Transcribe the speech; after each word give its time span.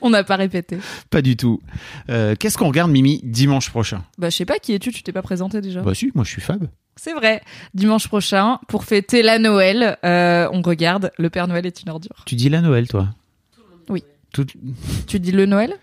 On 0.00 0.10
n'a 0.10 0.24
pas 0.24 0.36
répété. 0.36 0.78
Pas 1.10 1.22
du 1.22 1.36
tout. 1.36 1.60
Euh, 2.08 2.34
Qu'est-ce 2.38 2.56
qu'on 2.58 2.68
regarde, 2.68 2.90
Mimi, 2.90 3.20
dimanche 3.24 3.70
prochain? 3.70 4.02
Bah, 4.18 4.30
je 4.30 4.36
sais 4.36 4.44
pas 4.44 4.58
qui 4.58 4.72
es-tu, 4.72 4.92
tu 4.92 5.02
t'es 5.02 5.12
pas 5.12 5.22
présenté 5.22 5.60
déjà? 5.60 5.82
Bah 5.82 5.94
si, 5.94 6.10
moi 6.14 6.24
je 6.24 6.30
suis 6.30 6.40
Fab. 6.42 6.66
C'est 6.96 7.14
vrai. 7.14 7.42
Dimanche 7.74 8.08
prochain, 8.08 8.58
pour 8.68 8.84
fêter 8.84 9.22
la 9.22 9.38
Noël, 9.38 9.96
euh, 10.04 10.48
on 10.52 10.62
regarde 10.62 11.10
Le 11.18 11.30
Père 11.30 11.48
Noël 11.48 11.66
est 11.66 11.82
une 11.82 11.88
ordure. 11.90 12.22
Tu 12.26 12.34
dis 12.34 12.48
la 12.48 12.60
Noël, 12.60 12.86
toi? 12.88 13.08
Oui. 13.88 14.04
Tout... 14.32 14.46
Tu 15.06 15.20
dis 15.20 15.32
le 15.32 15.46
Noël? 15.46 15.74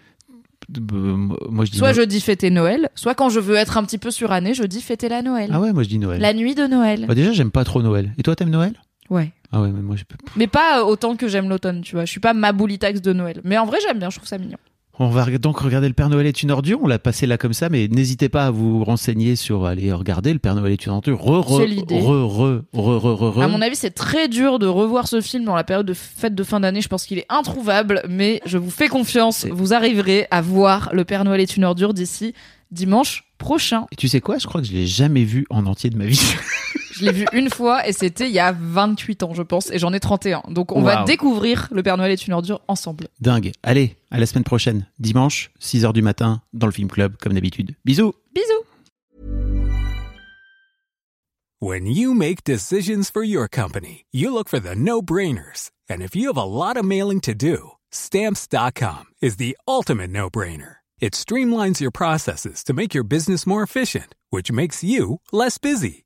Euh, 0.78 1.16
moi 1.50 1.66
je 1.66 1.72
dis 1.72 1.78
Soit 1.80 1.94
je 1.94 2.02
dis 2.04 2.22
fêter 2.22 2.52
Noël, 2.52 2.90
soit 2.94 3.16
quand 3.16 3.30
je 3.30 3.40
veux 3.40 3.56
être 3.56 3.78
un 3.78 3.84
petit 3.84 3.98
peu 3.98 4.12
surannée, 4.12 4.54
je 4.54 4.64
dis 4.64 4.82
fêter 4.82 5.10
la 5.10 5.24
Noël. 5.24 5.50
Ah 5.52 5.60
ouais, 5.60 5.74
moi 5.74 5.82
je 5.82 5.90
dis 5.90 5.98
Noël. 5.98 6.22
La 6.22 6.34
nuit 6.34 6.54
de 6.54 6.68
Noël. 6.68 7.06
Bah 7.08 7.16
déjà, 7.16 7.32
j'aime 7.32 7.50
pas 7.50 7.64
trop 7.64 7.82
Noël. 7.82 8.14
Et 8.20 8.24
toi, 8.24 8.36
t'aimes 8.36 8.52
Noël? 8.52 8.74
Ouais. 9.10 9.32
Ah 9.52 9.62
ouais, 9.62 9.72
mais 9.72 9.82
moi 9.82 9.96
je 9.96 10.04
peux... 10.04 10.16
Mais 10.36 10.48
pas 10.48 10.84
autant 10.86 11.16
que 11.16 11.28
j'aime 11.28 11.50
l'automne, 11.50 11.82
tu 11.82 11.96
vois. 11.96 12.06
Je 12.06 12.12
suis 12.12 12.20
pas 12.20 12.34
ma 12.34 12.52
boulitax 12.52 13.02
de 13.02 13.14
Noël. 13.14 13.42
Mais 13.44 13.58
en 13.58 13.66
vrai, 13.66 13.80
j'aime 13.82 14.00
bien, 14.00 14.10
je 14.10 14.18
trouve 14.18 14.28
ça 14.28 14.38
mignon. 14.38 14.58
On 15.02 15.08
va 15.08 15.26
donc 15.38 15.60
regarder 15.60 15.88
Le 15.88 15.94
Père 15.94 16.10
Noël 16.10 16.28
est 16.28 16.44
une 16.44 16.52
ordure. 16.52 16.80
On 16.84 16.88
l'a 16.88 17.00
passé 17.00 17.26
là 17.26 17.38
comme 17.38 17.54
ça, 17.54 17.70
mais 17.70 17.88
n'hésitez 17.88 18.28
pas 18.28 18.48
à 18.48 18.52
vous 18.52 18.84
renseigner 18.84 19.38
sur 19.38 19.66
aller 19.66 19.94
regarder 19.94 20.34
Le 20.34 20.40
Père 20.40 20.56
Noël 20.56 20.74
est 20.74 20.86
une 20.86 20.92
ordure. 20.92 21.22
Re, 21.22 21.40
re, 21.40 21.58
C'est 21.62 21.68
l'idée. 21.68 22.00
Re, 22.02 22.28
re, 22.28 22.64
re, 22.74 23.00
re, 23.00 23.16
re, 23.16 23.36
re. 23.38 23.42
À 23.42 23.48
mon 23.48 23.62
avis, 23.62 23.78
c'est 23.78 23.92
très 23.92 24.28
dur 24.28 24.60
de 24.60 24.68
revoir 24.68 25.08
ce 25.08 25.22
film 25.22 25.46
dans 25.46 25.56
la 25.56 25.64
période 25.64 25.86
de 25.86 25.94
fête 25.94 26.36
de 26.36 26.44
fin 26.44 26.60
d'année. 26.60 26.82
Je 26.82 26.90
pense 26.90 27.06
qu'il 27.06 27.18
est 27.18 27.26
introuvable, 27.30 28.02
mais 28.10 28.42
je 28.46 28.58
vous 28.58 28.70
fais 28.70 28.90
confiance. 28.90 29.46
Vous 29.50 29.74
arriverez 29.74 30.28
à 30.32 30.42
voir 30.42 30.90
Le 30.92 31.06
Père 31.06 31.24
Noël 31.24 31.40
est 31.40 31.56
une 31.56 31.64
ordure 31.64 31.94
d'ici 31.94 32.34
dimanche 32.72 33.24
prochain. 33.38 33.86
Et 33.92 33.96
tu 33.96 34.10
sais 34.10 34.20
quoi? 34.20 34.38
Je 34.38 34.48
crois 34.48 34.60
que 34.60 34.68
je 34.68 34.74
l'ai 34.74 34.86
jamais 34.86 35.24
vu 35.24 35.46
en 35.50 35.66
entier 35.66 35.90
de 35.90 35.98
ma 35.98 36.06
vie. 36.08 36.36
Je 37.00 37.06
l'ai 37.06 37.14
vu 37.14 37.26
une 37.32 37.50
fois 37.50 37.88
et 37.88 37.94
c'était 37.94 38.28
il 38.28 38.34
y 38.34 38.40
a 38.40 38.52
28 38.52 39.24
ans, 39.24 39.34
je 39.34 39.42
pense, 39.42 39.72
et 39.72 39.80
j'en 39.80 39.94
ai 39.94 40.02
31. 40.02 40.44
Donc 40.50 40.74
on 40.74 40.82
va 40.82 41.06
découvrir 41.06 41.70
Le 41.72 41.82
Père 41.82 41.96
Noël 41.96 42.12
est 42.12 42.28
une 42.28 42.34
ordure 42.34 42.60
ensemble. 42.68 43.08
Dingue. 43.22 43.54
Allez, 43.64 43.96
à 44.12 44.20
la 44.20 44.26
semaine 44.26 44.44
prochaine. 44.44 44.86
Dimanche, 45.00 45.52
6h 45.62 45.94
du 45.94 46.02
matin, 46.02 46.42
dans 46.52 46.68
le 46.68 46.74
Film 46.74 46.90
Club, 46.90 47.16
comme 47.22 47.34
d'habitude. 47.34 47.74
Bisous 47.86 48.14
Bisous 48.36 48.66
When 51.62 51.86
you 51.86 52.14
make 52.14 52.44
decisions 52.44 53.10
for 53.10 53.24
your 53.24 53.48
company, 53.48 54.06
you 54.12 54.34
look 54.34 54.50
for 54.50 54.60
the 54.60 54.76
no-brainers. 54.76 55.72
And 55.90 56.02
if 56.02 56.16
you 56.16 56.28
have 56.28 56.38
a 56.38 56.44
lot 56.44 56.78
of 56.78 56.84
mailing 56.86 57.22
to 57.22 57.34
do, 57.34 57.72
stamps.com 57.92 59.06
is 59.22 59.38
the 59.38 59.58
ultimate 59.68 60.10
no-brainer. 60.10 60.78
It 61.00 61.14
streamlines 61.14 61.80
your 61.80 61.92
processes 61.92 62.62
to 62.66 62.74
make 62.74 62.94
your 62.94 63.06
business 63.06 63.48
more 63.48 63.64
efficient, 63.64 64.16
which 64.32 64.52
makes 64.52 64.84
you 64.84 65.22
less 65.32 65.58
busy. 65.58 66.06